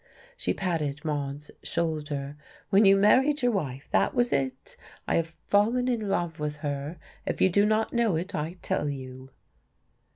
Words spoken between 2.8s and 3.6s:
you married your